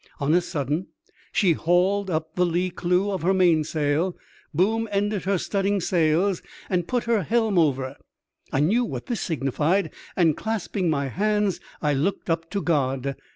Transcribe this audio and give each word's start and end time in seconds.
On 0.19 0.33
a 0.33 0.41
sudden 0.41 0.87
she 1.31 1.51
hauled 1.51 2.09
up 2.09 2.33
the 2.33 2.43
lee 2.43 2.71
clew 2.71 3.11
of 3.11 3.21
her 3.21 3.35
mainsail, 3.35 4.17
boom 4.51 4.89
ended 4.91 5.25
her 5.25 5.37
studding 5.37 5.79
sails, 5.79 6.41
and 6.71 6.87
put 6.87 7.03
her 7.03 7.21
helm 7.21 7.59
over. 7.59 7.95
I 8.51 8.61
knew 8.61 8.83
what 8.83 9.05
this 9.05 9.21
signified, 9.21 9.91
and, 10.15 10.35
clasping 10.35 10.89
my 10.89 11.09
hands, 11.09 11.59
I 11.83 11.93
looked 11.93 12.31
up 12.31 12.49
to 12.49 12.63
God. 12.63 13.15